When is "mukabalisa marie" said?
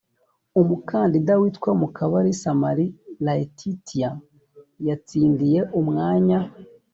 1.79-2.93